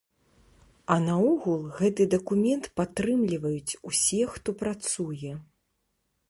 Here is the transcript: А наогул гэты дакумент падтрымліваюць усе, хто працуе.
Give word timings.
А 0.93 0.95
наогул 1.07 1.61
гэты 1.79 2.07
дакумент 2.13 2.65
падтрымліваюць 2.79 3.77
усе, 3.91 4.19
хто 4.33 4.49
працуе. 4.63 5.37